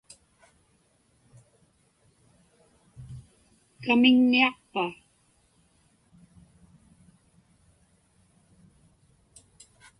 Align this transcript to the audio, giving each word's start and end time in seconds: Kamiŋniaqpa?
Kamiŋniaqpa? 3.83 4.85